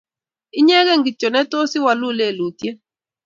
[0.59, 2.77] Inyegei kityo ne tos iwalu lelutyet